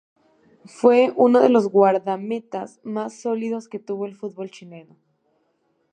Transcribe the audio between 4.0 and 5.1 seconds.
el fútbol chileno.